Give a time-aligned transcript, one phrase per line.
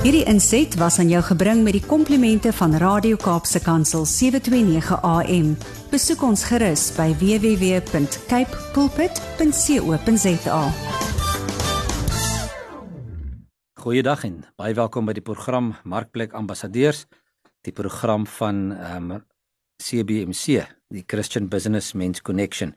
[0.00, 5.50] Hierdie inset was aan jou gebring met die komplimente van Radio Kaapse Kansel 729 AM.
[5.92, 10.62] Besoek ons gerus by www.cape pulpit.co.za.
[13.84, 17.04] Goeiedag en baie welkom by die program Markplek Ambassadeurs,
[17.68, 19.24] die program van ehm um,
[19.84, 22.72] CBMC, die Christian Business Men's Connection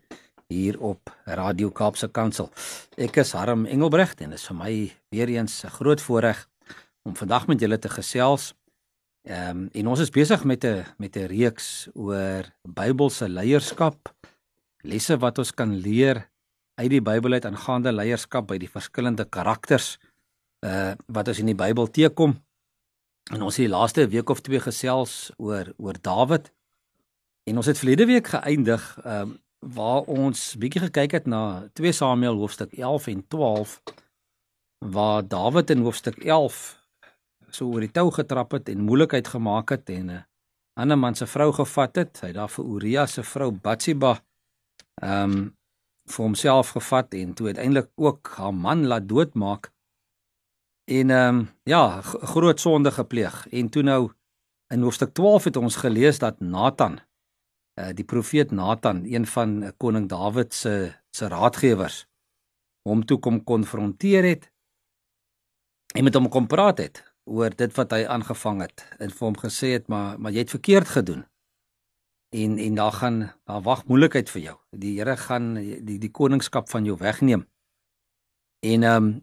[0.52, 2.52] hier op Radio Kaapse Kansel.
[3.00, 4.74] Ek is Harm Engelbrecht en dit is vir my
[5.16, 6.50] weer eens 'n groot voorreg
[7.04, 8.54] om vandag met julle te gesels.
[9.24, 14.16] Ehm um, en ons is besig met 'n met 'n reeks oor Bybelse leierskap.
[14.84, 16.30] Lesse wat ons kan leer
[16.76, 19.98] uit die Bybel uit aangaande leierskap by die verskillende karakters
[20.66, 22.44] uh wat ons in die Bybel teekom.
[23.32, 26.52] En ons het die laaste week of twee gesels oor oor Dawid.
[27.44, 31.92] En ons het verlede week geëindig ehm um, waar ons bietjie gekyk het na 2
[31.92, 33.82] Samuel hoofstuk 11 en 12
[34.80, 36.83] waar Dawid in hoofstuk 11
[37.56, 40.22] so oor die tou getrap het en moeilikheid gemaak het en 'n uh,
[40.74, 42.22] ander man se vrou gevat het.
[42.22, 44.20] Hy het daar vir Uria se vrou Batsheba
[45.02, 45.56] ehm um,
[46.06, 49.72] vir homself gevat en toe uiteindelik ook haar man laat doodmaak.
[50.92, 53.48] En ehm um, ja, groot sonde gepleeg.
[53.48, 54.12] En toe nou
[54.74, 57.00] in hoofstuk 12 het ons gelees dat Nathan
[57.80, 62.08] uh, die profeet Nathan, een van uh, koning Dawid se se raadgewers,
[62.90, 64.52] hom toe kom konfronteer het
[65.96, 69.38] en met hom kom praat het oor dit wat hy aangevang het en vir hom
[69.40, 71.26] gesê het maar maar jy het verkeerd gedoen.
[72.34, 74.58] En en daar gaan daar wag moeilikheid vir jou.
[74.72, 77.48] Die Here gaan die die koningskap van jou wegneem.
[78.64, 79.14] En ehm um,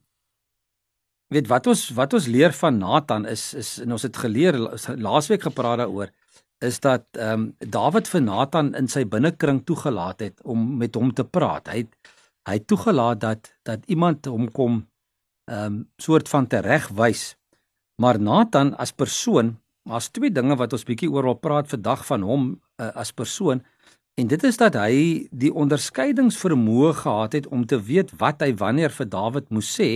[1.31, 4.59] weet wat ons wat ons leer van Nathan is is en ons het geleer
[4.97, 6.11] laasweek gepraat daaroor
[6.61, 11.13] is dat ehm um, Dawid vir Nathan in sy binnekring toegelaat het om met hom
[11.15, 11.69] te praat.
[11.73, 12.15] Hy het
[12.49, 14.87] hy het toegelaat dat dat iemand hom kom
[15.51, 17.40] ehm um, soort van teregwys.
[18.01, 22.25] Maar Nathan as persoon, daar's twee dinge wat ons bietjie oor wil praat vandag van
[22.25, 22.47] hom
[22.81, 23.61] uh, as persoon.
[24.17, 28.93] En dit is dat hy die onderskeidingsvermoë gehad het om te weet wat hy wanneer
[28.97, 29.91] vir Dawid moes sê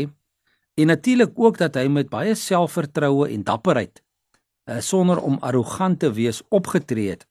[0.74, 6.10] en natuurlik ook dat hy met baie selfvertroue en dapperheid uh, sonder om arrogant te
[6.12, 7.24] wees opgetree het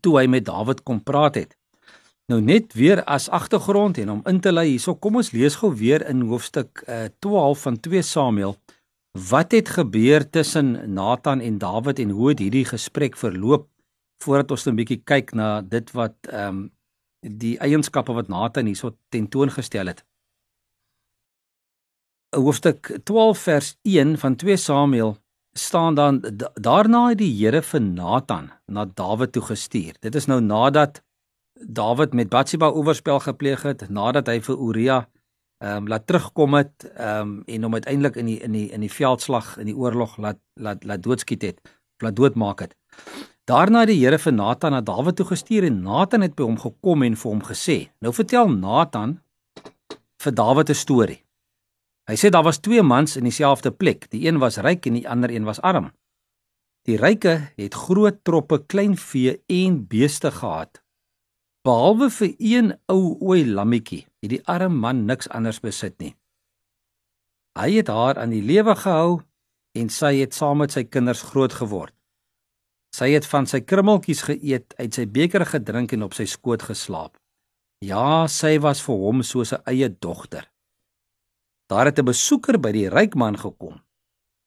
[0.00, 1.56] toe hy met Dawid kom praat het.
[2.30, 5.74] Nou net weer as agtergrond en om in te lei hierso, kom ons lees gou
[5.76, 8.56] weer in hoofstuk uh, eh, 12 van 2 Samuel.
[9.14, 13.68] Wat het gebeur tussen Nathan en Dawid en hoe het hierdie gesprek verloop
[14.22, 16.72] voordat ons 'n bietjie kyk na dit wat ehm um,
[17.20, 20.04] die eienskappe wat Nathan hierso tentoongestel het.
[22.36, 25.16] Hoofstuk 12 vers 1 van 2 Samuel
[25.52, 26.20] staan dan
[26.54, 29.94] daarna het die Here vir Nathan na Dawid toe gestuur.
[30.00, 31.02] Dit is nou nadat
[31.60, 35.08] Dawid met Batsheba oorspel gepleeg het, nadat hy vir Uria
[35.64, 38.80] ehm um, laat terugkom het ehm um, en hom uiteindelik in die in die in
[38.84, 41.60] die veldslag in die oorlog laat laat laat doodskiet het,
[42.04, 42.76] laat doodmaak het.
[43.44, 46.58] Daarna het die Here vir Nathan na Dawid toe gestuur en Nathan het by hom
[46.60, 49.20] gekom en vir hom gesê: "Nou vertel Nathan
[50.22, 51.24] vir Dawid 'n storie."
[52.04, 54.10] Hy sê daar was twee mans in dieselfde plek.
[54.10, 55.92] Die een was ryk en die ander een was arm.
[56.84, 60.83] Die ryke het groot troppe klein vee en beeste gehad.
[61.64, 66.12] Behalwe vir een ou ooi lammetjie, het die arme man niks anders besit nie.
[67.56, 69.22] Hy het haar aan die lewe gehou
[69.80, 71.94] en sy het saam met sy kinders groot geword.
[72.92, 77.16] Sy het van sy krummeltjies geëet, uit sy beker gedrink en op sy skoot geslaap.
[77.80, 80.44] Ja, sy was vir hom soos 'n eie dogter.
[81.70, 83.80] Daar het 'n besoeker by die ryk man gekom.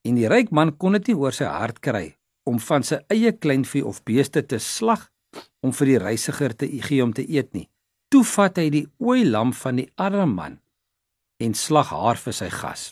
[0.06, 3.32] En die ryk man kon dit nie oor sy hart kry om van sy eie
[3.32, 5.10] kleinvee of beeste te slag
[5.66, 7.68] om vir die reisiger te gee om te eet nie.
[8.12, 10.60] Toe vat hy die ooi lam van die arme man
[11.44, 12.92] en slag haar vir sy gas.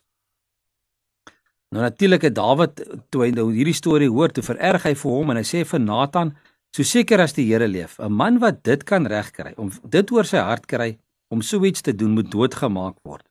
[1.74, 2.82] Nou natuurlik het Dawid
[3.12, 5.82] toe hy nou hierdie storie hoor, toe vererg hy vir hom en hy sê vir
[5.82, 6.36] Nathan,
[6.76, 10.24] so seker as die Here leef, 'n man wat dit kan regkry om dit oor
[10.24, 10.98] sy hart kry
[11.30, 13.26] om so iets te doen moet doodgemaak word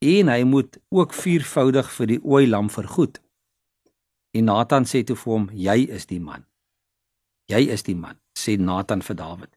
[0.00, 3.20] en hy moet ook viervoudig vir die ooi lam vergoed.
[4.36, 6.44] En Nathan sê toe vir hom: "Jy is die man.
[7.48, 9.52] Jy is die man," sê Nathan vir Dawid.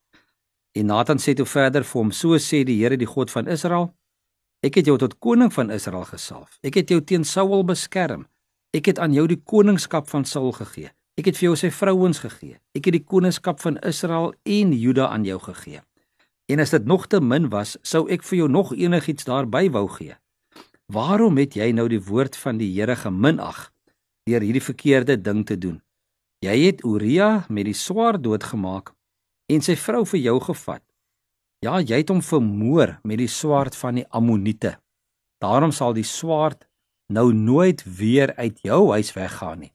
[0.76, 3.94] En Nathan sê toe verder vir hom: "So sê die Here, die God van Israel:
[4.62, 6.58] Ek het jou tot koning van Israel gesalf.
[6.64, 8.28] Ek het jou teen Saul beskerm.
[8.76, 10.92] Ek het aan jou die koningskap van Saul gegee.
[11.16, 12.60] Ek het vir jou sy vrouens gegee.
[12.76, 15.82] Ek het die koningskap van Israel en Juda aan jou gegee.
[16.52, 19.88] En as dit nog te min was, sou ek vir jou nog enigiets daarby wou
[19.88, 20.16] gee."
[20.90, 23.70] Waarom het jy nou die woord van die Here geminag
[24.26, 25.82] deur hierdie verkeerde ding te doen?
[26.40, 28.94] Jy het Uria met die swaard doodgemaak
[29.52, 30.84] en sy vrou vir jou gevat.
[31.60, 34.78] Ja, jy het hom vermoor met die swaard van die Ammoniete.
[35.44, 36.64] Daarom sal die swaard
[37.12, 39.74] nou nooit weer uit jou huis weggaan nie,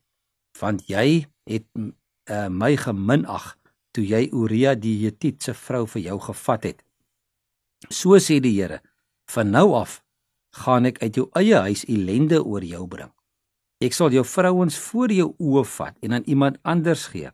[0.61, 3.51] want jy het uh, my geminag
[3.93, 6.81] toe jy Uria die Hethiet se vrou vir jou gevat het.
[7.91, 8.81] So sê die Here,
[9.29, 10.01] van nou af
[10.65, 13.13] gaan ek uit jou eie huis ellende oor jou bring.
[13.83, 17.31] Ek sal jou vrouens voor jou oë vat en aan iemand anders gee.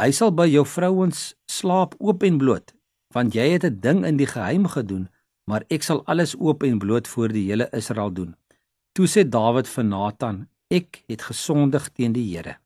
[0.00, 2.72] Hy sal by jou vrouens slaap oop en bloot,
[3.14, 5.08] want jy het 'n ding in die geheim gedoen,
[5.46, 8.34] maar ek sal alles oop en bloot voor die hele Israel doen.
[8.92, 12.56] Toe sê Dawid vir Nathan: Ek het gesondig teen die Here.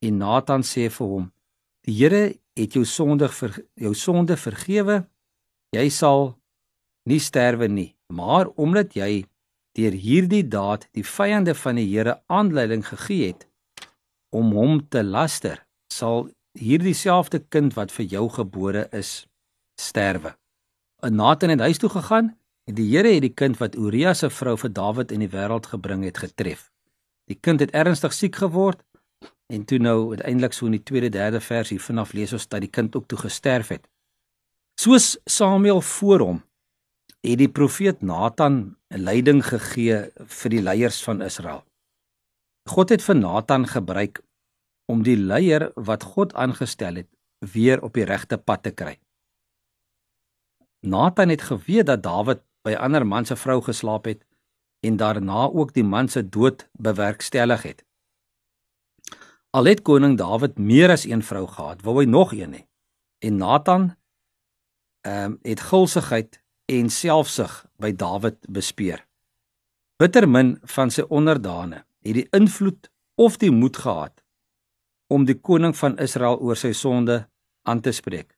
[0.00, 1.32] En Nathan sê vir hom:
[1.84, 5.06] Die Here het jou sondig vir jou sonde vergewe.
[5.72, 6.38] Jy sal
[7.08, 9.26] nie sterwe nie, maar omdat jy
[9.78, 13.46] deur hierdie daad die vyande van die Here aanleiding gegee het
[14.34, 16.26] om hom te laster, sal
[16.58, 19.28] hierdie selfde kind wat vir jou gebore is
[19.80, 20.34] sterwe.
[21.06, 22.34] En Nathan het huis toe gegaan
[22.68, 25.70] en die Here het die kind wat Uria se vrou vir Dawid in die wêreld
[25.70, 26.68] gebring het getref.
[27.30, 28.82] Die kind het ernstig siek geword
[29.48, 32.60] en toe nou uiteindelik so in die tweede derde vers hier vanaf lees ons dat
[32.66, 33.86] die kind ook toe gesterf het.
[34.80, 36.42] Soos Samuel voor hom
[37.28, 41.64] het die profeet Nathan leiding gegee vir die leiers van Israel.
[42.68, 44.22] God het vir Nathan gebruik
[44.88, 47.08] om die leier wat God aangestel het
[47.52, 48.96] weer op die regte pad te kry.
[50.80, 54.24] Nathan het geweet dat Dawid by ander man se vrou geslaap het
[54.86, 57.84] en daarna ook die man se dood bewerkstellig het.
[59.50, 62.64] Al het koning Dawid meer as een vrou gehad, wou hy nog een hê.
[63.18, 63.96] En Nathan
[65.00, 69.00] ehm um, het gulsigheid en selfsug by Dawid bespeer.
[69.98, 74.20] Bittermin van sy onderdane het die invloed of die moed gehad
[75.08, 77.22] om die koning van Israel oor sy sonde
[77.64, 78.34] aan te spreek.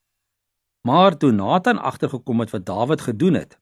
[0.86, 3.58] Maar toe Nathan agtergekom het wat Dawid gedoen het,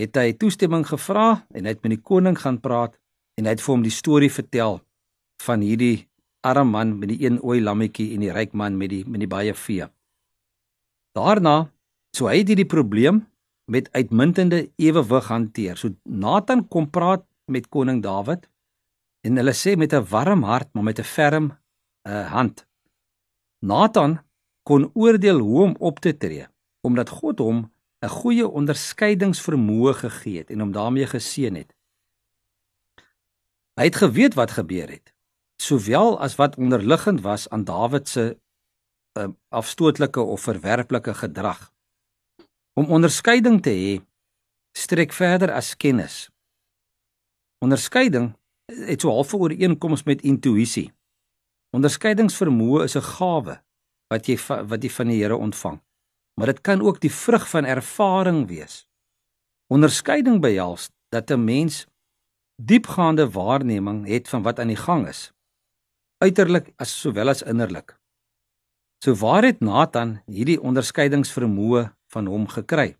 [0.00, 2.96] het hy toestemming gevra en hy het met die koning gaan praat
[3.38, 4.80] en hy het vir hom die storie vertel
[5.44, 6.08] van hierdie
[6.44, 9.30] arme man met die een ooi lammetjie en die ryk man met die met die
[9.30, 9.86] baie vee.
[11.14, 11.68] Daarna,
[12.16, 13.22] so hy het hierdie probleem
[13.64, 15.76] met uitmuntende ewewig hanteer.
[15.76, 18.48] So Nathan kom praat met koning Dawid
[19.20, 21.46] en hulle sê met 'n warm hart maar met 'n ferm
[22.08, 22.66] uh, hand.
[23.58, 24.20] Nathan
[24.62, 26.46] kon oordeel hoe om op te tree
[26.80, 27.72] omdat God hom
[28.04, 31.74] 'n goeie onderskeidingsvermoë gegee het en hom daarmee geseën het.
[33.74, 35.14] Hy het geweet wat gebeur het,
[35.56, 38.38] sowel as wat onderliggend was aan Dawid se
[39.18, 41.73] uh, afstootlike of verwerplike gedrag.
[42.74, 43.92] Om onderskeiding te hê
[44.74, 46.28] strek verder as kennis.
[47.62, 48.32] Onderskeiding
[48.66, 50.92] het so half 'n ooreenkoms met intuïsie.
[51.70, 53.62] Onderskeidingsvermoë is 'n gawe
[54.08, 54.36] wat jy
[54.70, 55.80] wat jy van die Here ontvang.
[56.34, 58.86] Maar dit kan ook die vrug van ervaring wees.
[59.66, 61.86] Onderskeiding behels dat 'n mens
[62.62, 65.32] diepgaande waarneming het van wat aan die gang is,
[66.18, 67.98] uiterlik as sowel as innerlik.
[69.04, 72.94] So waar het Nathan hierdie onderskeidingsvermoë van hom gekry.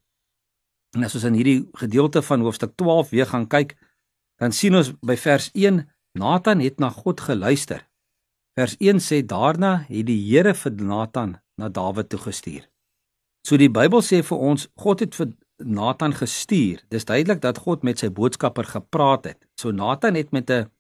[0.95, 3.75] En as ons in hierdie gedeelte van hoofstuk 12 weer gaan kyk,
[4.43, 5.83] dan sien ons by vers 1
[6.19, 7.83] Nathan het na God geluister.
[8.55, 12.69] Vers 1 sê daarna het die Here vir Nathan na Dawid toe gestuur.
[13.47, 16.83] So die Bybel sê vir ons God het vir Nathan gestuur.
[16.91, 19.41] Dis duidelik dat God met sy boodskapper gepraat het.
[19.59, 20.71] So Nathan het met 'n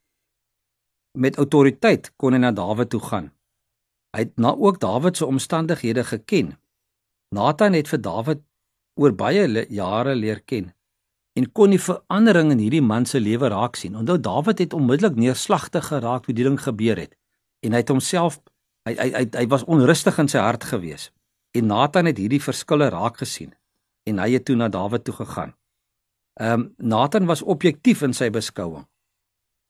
[1.14, 3.30] met autoriteit kon hy na Dawid toe gaan.
[4.14, 6.58] Hy het na ook Dawid se omstandighede geken.
[7.34, 8.42] Nathan het vir Dawid
[9.00, 10.70] oor baie le jare leer ken
[11.34, 13.96] en kon die verandering in hierdie man se lewe raak sien.
[13.98, 17.16] Onthou Dawid het onmiddellik neerslagtig geraak toe die ding gebeur het
[17.66, 18.38] en hy het homself
[18.86, 21.10] hy hy hy, hy was onrustig in sy hart gewees.
[21.54, 23.54] En Nathan het hierdie verskille raak gesien
[24.06, 25.54] en hy het toe na Dawid toe gegaan.
[26.40, 28.86] Ehm um, Nathan was objektief in sy beskouing.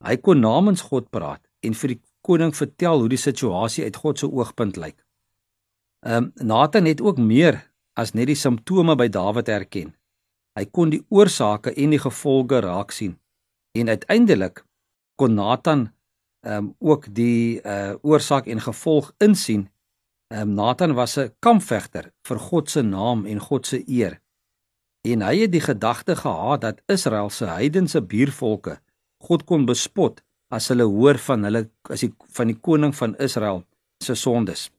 [0.05, 4.21] Hy kon namens God praat en vir die koning vertel hoe die situasie uit God
[4.21, 5.04] se oogpunt lyk.
[6.05, 9.95] Ehm um, Nathan het ook meer as net die simptome by Dawid erken.
[10.59, 13.15] Hy kon die oorsake en die gevolge raak sien.
[13.73, 14.61] En uiteindelik
[15.17, 15.87] kon Nathan
[16.45, 19.71] ehm um, ook die uh oorsaak en gevolg insien.
[20.29, 24.21] Ehm um, Nathan was 'n kampvegter vir God se naam en God se eer.
[25.09, 28.81] En hy het die gedagte gehad dat Israel se heidense buurvolke
[29.19, 33.65] God kon bespot as hulle hoor van hulle as die van die koning van Israel
[34.05, 34.71] se sondes.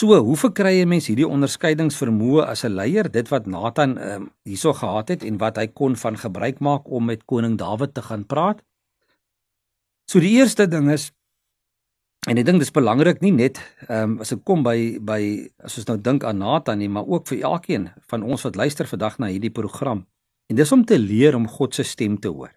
[0.00, 4.30] So, hoe verkry 'n mens hierdie onderskeidingsvermoë as 'n leier, dit wat Nathan ehm um,
[4.48, 8.02] hierso gehad het en wat hy kon van gebruik maak om met koning Dawid te
[8.02, 8.62] gaan praat?
[10.10, 11.12] So die eerste ding is
[12.28, 15.76] en ek dink dis belangrik nie net ehm um, as ek kom by by as
[15.76, 19.18] ons nou dink aan Nathan nie, maar ook vir elkeen van ons wat luister vandag
[19.18, 20.06] na hierdie program.
[20.48, 22.52] En dis om te leer om God se stem te hoor.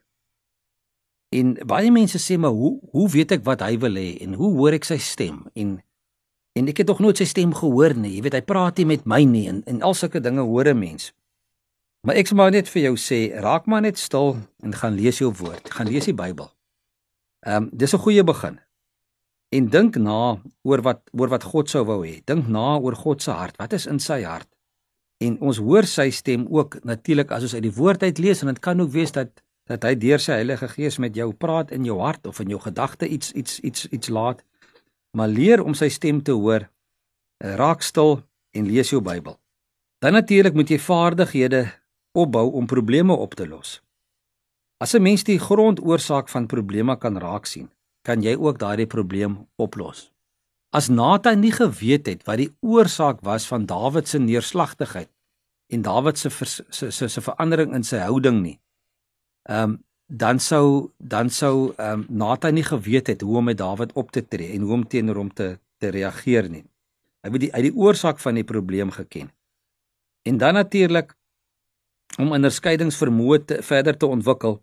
[1.29, 4.53] En baie mense sê maar hoe hoe weet ek wat hy wil hê en hoe
[4.55, 5.81] hoor ek sy stem en
[6.53, 8.15] en ek het nog nooit sy stem gehoor nie.
[8.15, 10.79] Jy weet hy praat nie met my nie en en al sulke dinge hoor 'n
[10.79, 11.13] mens.
[12.05, 15.17] Maar ek sê maar net vir jou sê, raak maar net stil en gaan lees
[15.17, 16.51] jou woord, gaan lees die Bybel.
[17.45, 18.59] Ehm um, dis 'n goeie begin.
[19.49, 22.21] En dink na oor wat oor wat God sou wou hê.
[22.25, 23.57] Dink na oor God se hart.
[23.57, 24.49] Wat is in sy hart?
[25.17, 28.47] En ons hoor sy stem ook natuurlik as ons uit die woord uit lees en
[28.47, 31.85] dit kan ook wees dat dat hy deur sy Heilige Gees met jou praat in
[31.87, 34.43] jou hart of in jou gedagte iets iets iets iets laat.
[35.17, 36.67] Maar leer om sy stem te hoor.
[37.37, 38.23] Raak stil
[38.57, 39.37] en lees jou Bybel.
[40.01, 41.63] Dan natuurlik moet jy vaardighede
[42.17, 43.81] opbou om probleme op te los.
[44.77, 47.69] As 'n mens die grondoorsaak van probleme kan raak sien,
[48.01, 50.11] kan jy ook daardie probleem oplos.
[50.69, 55.09] As Nathan nie geweet het wat die oorsaak was van Dawid se neerslagtigheid
[55.67, 56.29] en Dawid se
[56.89, 58.59] se se verandering in sy houding nie,
[59.49, 59.83] ehm um,
[60.15, 64.11] dan sou dan sou ehm um, Nathan nie geweet het hoe om met Dawid op
[64.11, 66.63] te tree en hoe om teenoor hom te te reageer nie.
[67.25, 69.31] Hy het die uit die oorsaak van die probleem geken.
[70.21, 71.15] En dan natuurlik
[72.17, 74.61] om onderskeidingsvermoë te verder te ontwikkel,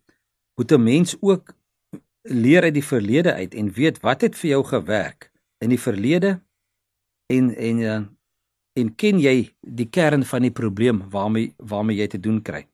[0.55, 1.55] moet 'n mens ook
[2.23, 6.41] leer uit die verlede uit en weet wat het vir jou gewerk in die verlede
[7.27, 8.03] en en eh,
[8.73, 12.69] en ken jy die kern van die probleem waarmee waarmee jy te doen kry.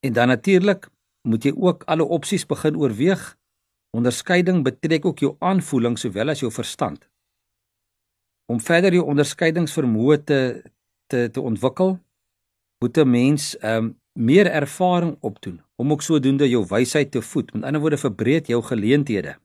[0.00, 0.88] En dan natuurlik
[1.28, 3.22] moet jy ook alle opsies begin oorweeg.
[3.96, 7.08] Onderskeiding betrek ook jou aanvoeling sowel as jou verstand.
[8.50, 10.40] Om verder jou onderskeidingsvermoë te
[11.06, 11.98] te te ontwikkel,
[12.80, 17.52] moet 'n mens ehm um, meer ervaring opdoen om ook sodoende jou wysheid te voed.
[17.52, 19.36] Met ander woorde verbreed jou geleenthede.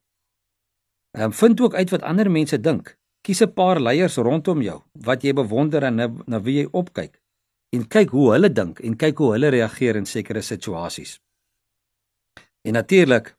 [1.11, 2.97] Ehm um, vind ook uit wat ander mense dink.
[3.21, 7.21] Kies 'n paar leiers rondom jou wat jy bewonder en na, na wie jy opkyk
[7.69, 11.19] en kyk hoe hulle dink en kyk hoe hulle reageer in sekere situasies.
[12.61, 13.37] En natuurlik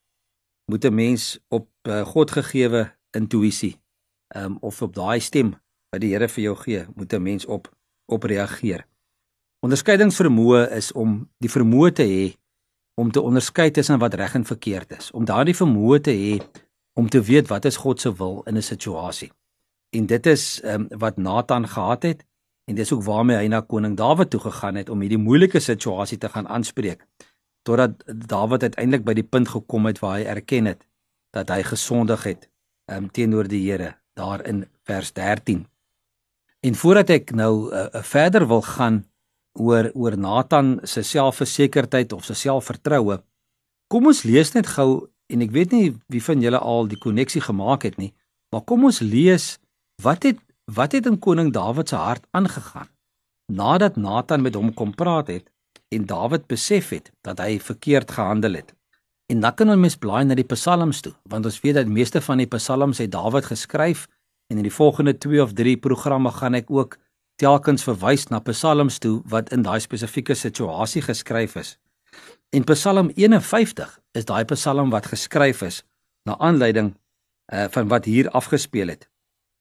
[0.65, 3.81] moet 'n mens op uh, God gegeewe intuïsie
[4.37, 5.55] um, of op daai stem
[5.91, 7.71] wat die Here vir jou gee, moet 'n mens op
[8.07, 8.87] op reageer.
[9.61, 12.39] Onderskeidingsvermoë is om die vermoë te hê
[12.95, 16.41] om te onderskei tussen wat reg en verkeerd is, om daardie vermoë te hê
[16.93, 19.33] om te weet wat is God se wil in 'n situasie.
[19.91, 22.25] En dit is um, wat Nathan gehad het
[22.65, 26.19] en dis ook waarmee hy na koning Dawid toe gegaan het om hierdie moeilike situasie
[26.19, 27.07] te gaan aanspreek
[27.71, 30.83] totdat Dawid uiteindelik by die punt gekom het waar hy erken het
[31.35, 32.49] dat hy gesondig het
[32.91, 35.63] um, teenoor die Here daar in vers 13.
[36.67, 39.05] En voordat ek nou uh, verder wil gaan
[39.55, 43.21] oor oor Nathan se selfversekerdheid of sy selfvertroue.
[43.91, 47.43] Kom ons lees net gou en ek weet nie wie van julle al die koneksie
[47.43, 48.13] gemaak het nie,
[48.51, 49.57] maar kom ons lees
[50.03, 52.91] wat het wat het in koning Dawid se hart aangegaan
[53.51, 55.49] nadat Nathan met hom kom praat het
[55.95, 58.75] en Dawid besef het dat hy verkeerd gehandel het.
[59.31, 62.23] En dan kan ons mes blaai na die psalms toe, want ons weet dat meeste
[62.23, 64.07] van die psalms het Dawid geskryf
[64.51, 66.99] en in die volgende 2 of 3 programme gaan ek ook
[67.41, 71.77] telkens verwys na psalms toe wat in daai spesifieke situasie geskryf is.
[72.51, 75.85] En Psalm 51 is daai psalm wat geskryf is
[76.27, 76.95] na aanleiding
[77.55, 79.09] uh van wat hier afgespeel het.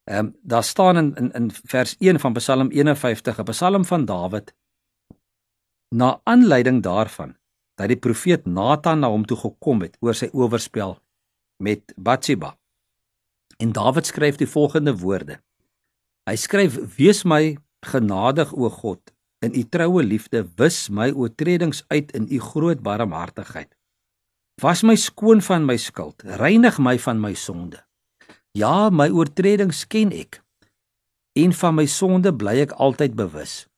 [0.09, 4.05] Ehm um, daar staan in, in in vers 1 van Psalm 51 'n psalm van
[4.05, 4.53] Dawid
[5.95, 7.35] na aanleiding daarvan
[7.79, 10.97] dat die profeet Nathan na hom toe gekom het oor sy oorspel
[11.63, 12.55] met Batsheba.
[13.59, 15.39] En Dawid skryf die volgende woorde.
[16.29, 18.99] Hy skryf: "Wees my Genadig o God,
[19.39, 23.71] in u troue liefde wis my oortredings uit in u groot barmhartigheid.
[24.59, 27.79] Was my skoon van my skuld, reinig my van my sonde.
[28.51, 30.41] Ja, my oortredings ken ek.
[31.39, 33.68] En van my sonde bly ek altyd bewus.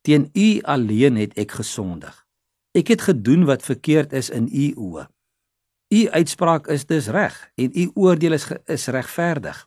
[0.00, 2.14] Teen u alleen het ek gesondig.
[2.72, 5.08] Ek het gedoen wat verkeerd is in u oë.
[5.90, 9.66] U uitspraak is dus reg en u oordeel is is regverdig.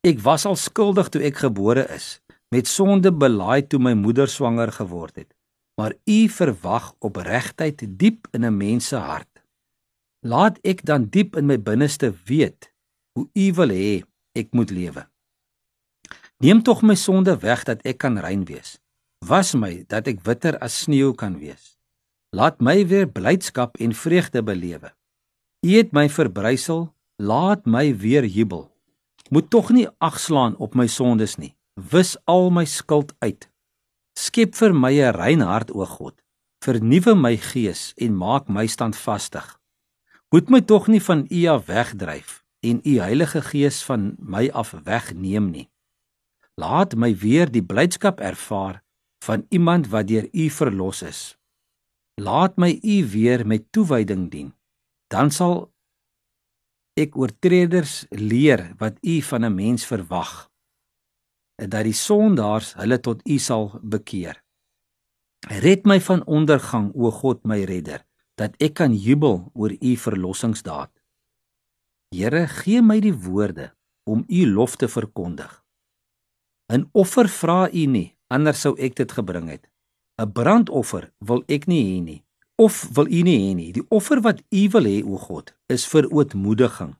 [0.00, 4.72] Ek was al skuldig toe ek gebore is met sonde belaai toe my moeder swanger
[4.72, 5.30] geword het.
[5.80, 9.42] Maar u verwag opregtheid diep in 'n mens se hart.
[10.20, 12.72] Laat ek dan diep in my binneste weet
[13.12, 14.02] hoe u wil hê
[14.32, 15.06] ek moet lewe.
[16.38, 18.78] Neem tog my sonde weg dat ek kan rein wees.
[19.22, 21.78] Was my dat ek witter as sneeu kan wees.
[22.34, 24.90] Laat my weer blydskap en vreugde belewe.
[25.62, 26.88] U het my verbrysel,
[27.22, 28.66] laat my weer jubel.
[29.30, 33.48] Moet tog nie agslaan op my sondes nie wis al my skuld uit.
[34.18, 36.14] Skep vir my 'n rein hart, o God.
[36.64, 39.58] Vernuwe my gees en maak my standvastig.
[40.30, 44.74] Moet my tog nie van U af wegdryf en U Heilige Gees van my af
[44.84, 45.70] wegneem nie.
[46.54, 48.81] Laat my weer die blydskap ervaar
[49.22, 51.20] van iemand wat deur U verlos is.
[52.20, 54.50] Laat my U weer met toewyding dien
[55.12, 55.68] dan sal
[56.96, 60.32] ek oortreders leer wat u van 'n mens verwag
[61.56, 64.36] dat die sondaars hulle tot u sal bekeer.
[65.62, 68.02] Red my van ondergang o God my redder
[68.40, 70.90] dat ek kan jubel oor u verlossingsdaad.
[72.16, 73.74] Here gee my die woorde
[74.04, 75.62] om u lof te verkondig.
[76.72, 79.68] 'n Offer vra u nie, anders sou ek dit gebring het.
[80.20, 82.20] 'n Brandoffer wil ek nie hê nie,
[82.56, 83.70] of wil u nie hê nie.
[83.72, 86.94] Die offer wat u wil hê o God, is vir ootmoediging.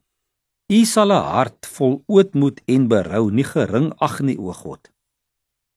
[0.72, 4.90] U sal 'n hart vol ootmoed en berou nie gering ag nie o God.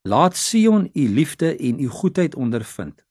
[0.08, 3.06] Laat Sion u liefde en u goedheid ondervind.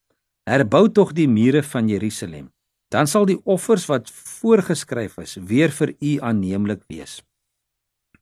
[0.45, 2.53] Herbou tog die mure van Jerusalem.
[2.89, 7.23] Dan sal die offers wat voorgeskryf is weer vir u aanneemlik wees.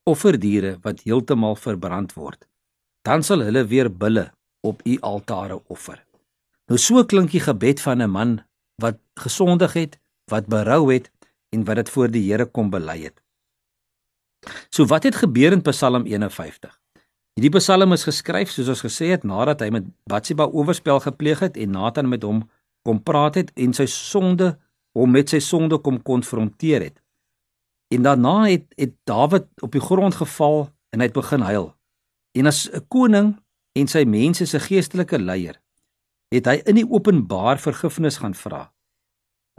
[0.09, 2.49] Offerdiere wat heeltemal verbrand word.
[3.03, 4.31] Dan sal hulle weer bulle
[4.63, 5.99] op u altare offer.
[6.71, 8.41] Nou so klink die gebed van 'n man
[8.83, 9.99] wat gesondig het,
[10.31, 11.11] wat berou het
[11.51, 13.23] en wat dit voor die Here kom bely het.
[14.71, 16.81] So wat het gebeur in Psalm 51?
[17.35, 21.57] Hierdie Psalm is geskryf soos ons gesê het nadat hy met Batsheba oorspel gepleeg het
[21.57, 22.43] en Nathan met hom
[22.83, 24.59] kom praat het en sy sonde
[24.93, 26.99] hom met sy sonde kom konfronteer het.
[27.95, 31.73] En daarna het het Dawid op die grond geval en hy het begin huil.
[32.35, 33.37] En as 'n koning
[33.73, 35.63] en sy mense se geestelike leier
[36.33, 38.73] het hy in die openbaar vergifnis gaan vra.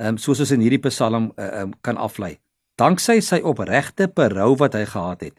[0.01, 2.39] Ehm um, soos ons in hierdie Psalm ehm uh, um, kan aflei.
[2.81, 5.37] Danksy sy opregte berou wat hy gehad het,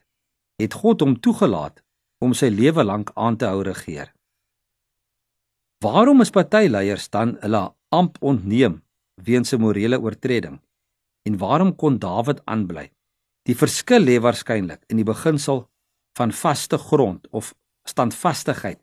[0.62, 1.82] het God hom toegelaat
[2.22, 4.14] om sy lewe lank aan te hou regeer.
[5.82, 8.82] Waarom is party leiers dan hulle amp ontneem
[9.18, 10.60] weens 'n morele oortreding?
[11.26, 12.92] En waarom kon Dawid aanbly?
[13.42, 15.68] Die verskil lê waarskynlik in die beginsel
[16.18, 17.54] van vaste grond of
[17.84, 18.80] standvastigheid.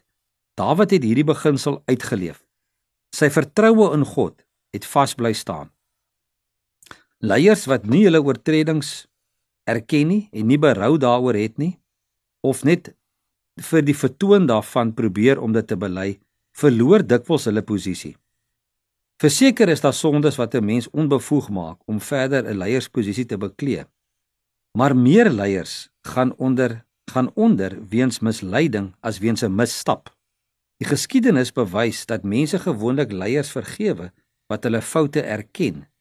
[0.53, 2.43] Dawid het hierdie beginsel uitgeleef.
[3.15, 4.43] Sy vertroue in God
[4.75, 5.71] het vas bly staan.
[7.19, 9.07] Leiers wat nie hulle oortredings
[9.69, 11.75] erken nie en nie berou daaroor het nie
[12.41, 12.93] of net
[13.61, 16.15] vir die vertoon daarvan probeer om dit te bely,
[16.57, 18.15] verloor dikwels hulle posisie.
[19.21, 23.85] Verseker is daar sondes wat 'n mens onbevoeg maak om verder 'n leiersposisie te beklee.
[24.73, 30.09] Maar meer leiers gaan onder gaan onder weens misleiding as weens 'n misstap.
[30.79, 34.11] Die geskiedenis bewys dat mense gewoonlik leiers vergewe
[34.47, 35.91] wat hulle foute erken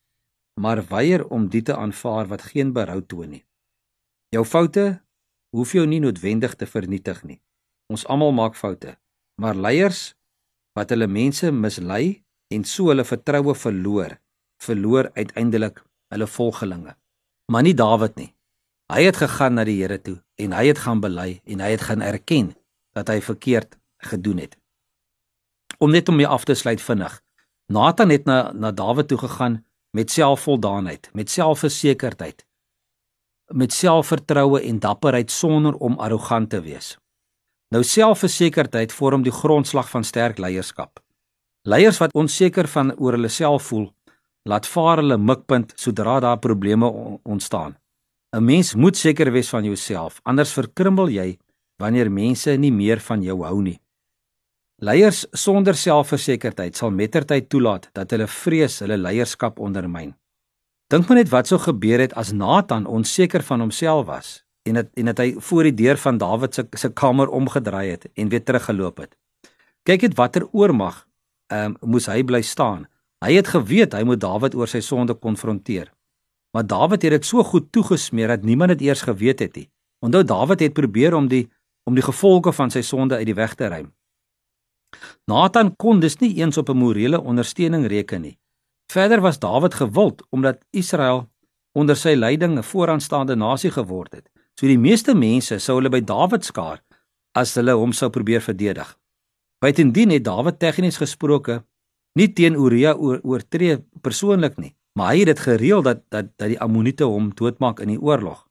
[0.60, 3.44] maar weier om dit te aanvaar wat geen berou toon nie.
[4.34, 5.00] Jou foute
[5.56, 7.40] hoef jou nie noodwendig te vernietig nie.
[7.90, 8.94] Ons almal maak foute,
[9.40, 10.12] maar leiers
[10.78, 12.20] wat hulle mense mislei
[12.54, 14.18] en so hulle vertroue verloor,
[14.62, 15.80] verloor uiteindelik
[16.12, 16.94] hulle volgelinge.
[17.50, 18.30] Maar nie Dawid nie.
[18.90, 21.82] Hy het gegaan na die Here toe en hy het gaan bely en hy het
[21.86, 22.48] gaan erken
[22.98, 23.76] dat hy verkeerd
[24.10, 24.56] gedoen het.
[25.78, 27.20] Om net om mee af te sluit vinnig.
[27.70, 29.60] Nathan het na na Dawid toe gegaan
[29.94, 32.42] met selfvoldaanheid, met selfversekerdheid,
[33.54, 36.96] met selfvertroue en dapperheid sonder om arrogant te wees.
[37.70, 40.98] Nou selfversekerdheid vorm die grondslag van sterk leierskap.
[41.62, 43.86] Leiers wat onseker van oor hulle self voel,
[44.42, 46.90] laat vaar hulle mikpunt sodra daar probleme
[47.22, 47.76] ontstaan.
[48.32, 51.38] 'n Mens moet seker wees van jouself, anders verkrummel jy
[51.82, 53.80] wanneer mense nie meer van jou hou nie.
[54.80, 60.14] Leiers sonder selfversekerdheid sal mettertyd toelaat dat hulle vrees hulle leierskap ondermyn.
[60.90, 64.30] Dink maar net wat sou gebeur het as Nathan onseker van homself was
[64.62, 68.08] en het, en het hy voor die deur van Dawid se se kamer omgedraai het
[68.14, 69.16] en weer teruggeloop het.
[69.82, 71.06] Kyk net watter oormag
[71.50, 72.86] ehm um, moes hy bly staan.
[73.24, 75.90] Hy het geweet hy moet Dawid oor sy sonde konfronteer.
[76.50, 79.70] Maar Dawid het dit so goed toegesmeer dat niemand dit eers geweet het nie.
[79.98, 81.48] Onthou Dawid het probeer om die
[81.88, 83.88] om die gevolge van sy sonde uit die weg te ruim.
[85.24, 88.38] Nathan kon dus nie eens op 'n morele ondersteuning reken nie.
[88.92, 91.30] Verder was Dawid gewild omdat Israel
[91.72, 94.30] onder sy leiding 'n vooraanstaande nasie geword het.
[94.54, 96.82] So die meeste mense sou hulle by Dawid skaar
[97.32, 98.98] as hulle hom sou probeer verdedig.
[99.58, 101.64] Buitendien het Dawid tegnies gesproke
[102.12, 106.48] nie teen Uria oor, oortree persoonlik nie, maar hy het dit gereël dat dat dat
[106.48, 108.46] die Ammoniete hom doodmaak in die oorlog.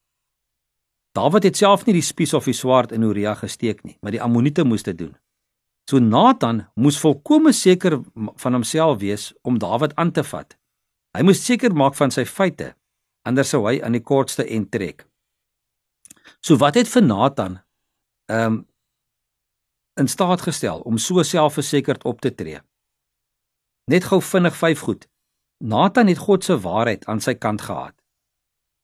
[1.18, 4.22] Dawid het self nie die spies of die swaard in Uria gesteek nie, maar die
[4.22, 5.16] Ammoniete moes dit doen.
[5.90, 10.54] So Nathan moes volkome seker van homself wees om Dawid aan te vat.
[11.18, 12.76] Hy moes seker maak van sy feite,
[13.26, 15.08] anders sou hy aan die kortste end trek.
[16.46, 17.62] So wat het vir Nathan
[18.30, 18.66] ehm um,
[20.00, 22.62] in staat gestel om so selfversekerd op te tree?
[23.92, 25.09] Net gou vinnig vyf goed.
[25.60, 27.96] Nathan het God se waarheid aan sy kant gehad.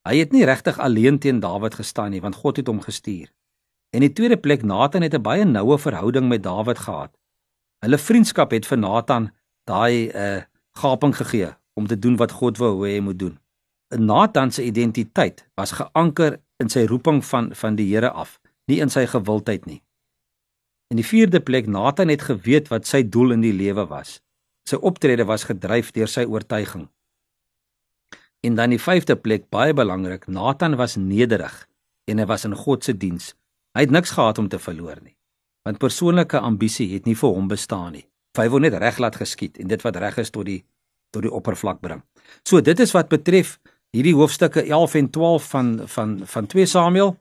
[0.04, 3.32] Hy het nie regtig alleen teen Dawid gestaan nie, want God het hom gestuur.
[3.96, 7.16] En in die tweede plek Nathan het 'n baie noue verhouding met Dawid gehad.
[7.80, 9.32] Hulle vriendskap het vir Nathan
[9.64, 13.40] daai 'n uh, gaping gegee om te doen wat God wou hê hy moet doen.
[13.88, 18.90] Nathan se identiteit was geanker in sy roeping van van die Here af, nie in
[18.90, 19.84] sy gewildheid nie.
[20.88, 24.22] In die vierde plek, Nathan het geweet wat sy doel in die lewe was.
[24.70, 26.88] Sy optrede was gedryf deur sy oortuiging.
[28.46, 31.54] En dan die vyfde plek, baie belangrik, Nathan was nederig
[32.10, 33.34] en hy was in God se diens.
[33.78, 35.16] Hy het niks gehad om te verloor nie.
[35.66, 38.06] Want persoonlike ambisie het nie vir hom bestaan nie.
[38.38, 40.64] Hy wou net reg laat geskied en dit wat reg is tot die
[41.14, 42.02] tot die oppervlak bring.
[42.44, 43.56] So dit is wat betref
[43.96, 47.16] hierdie hoofstukke 11 en 12 van van van 2 Samuel.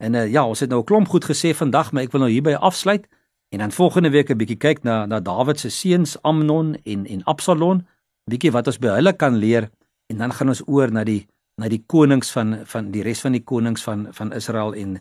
[0.00, 2.30] En uh, ja, ons het nou 'n klomp goed gesê vandag, maar ek wil nou
[2.30, 3.08] hierby afsluit
[3.50, 7.24] en dan volgende week 'n bietjie kyk na na Dawid se seuns Amnon en en
[7.24, 7.86] Absalom,
[8.30, 9.70] bietjie wat ons by hulle kan leer
[10.06, 11.26] en dan gaan ons oor na die
[11.60, 15.00] na die konings van van die res van die konings van van Israel en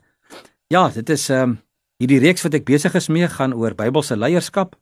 [0.67, 1.57] ja, dit is ehm um,
[1.99, 4.75] hierdie reeks wat ek besig is mee gaan oor Bybelse leierskap.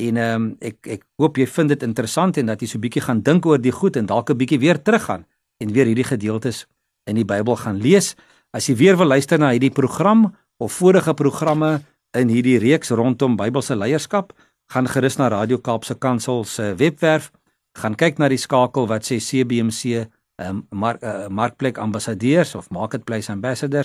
[0.00, 3.04] En ehm um, ek ek hoop jy vind dit interessant en dat jy so bietjie
[3.04, 5.26] gaan dink oor die goed en dalk 'n bietjie weer teruggaan
[5.60, 6.66] en weer hierdie gedeeltes
[7.06, 8.16] in die Bybel gaan lees.
[8.52, 11.80] As jy weer wil luister na hierdie program of vorige programme
[12.18, 14.32] in hierdie reeks rondom Bybelse leierskap,
[14.72, 17.30] gaan gerus na Radio Kaapse Kansel se webwerf,
[17.78, 19.84] gaan kyk na die skakel wat sê CBMC
[20.40, 23.84] ehm um, mark uh, markplek ambassadeurs of marketplace ambassador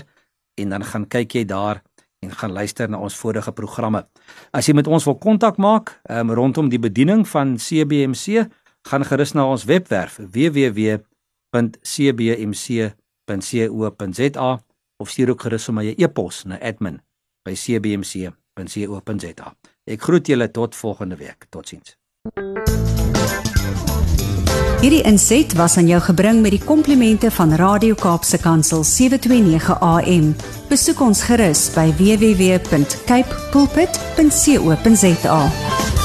[0.56, 1.84] en dan gaan kyk jy daar
[2.24, 4.06] en gaan luister na ons vorige programme.
[4.52, 8.48] As jy met ons wil kontak maak um, rondom die bediening van CBMC,
[8.88, 11.00] gaan gerus na ons webwerf www.cbmc.co.za
[14.98, 16.60] of stuur ook gerus sommer 'n e-pos na
[17.46, 19.56] admin@cbmc.co.za.
[19.86, 21.46] Ek groet julle tot volgende week.
[21.50, 21.98] Totsiens.
[24.82, 30.36] Hierdie inset was aan jou gebring met die komplimente van Radio Kaapse Kansel 729 AM.
[30.70, 36.05] Besoek ons gerus by www.cape pulpit.co.za.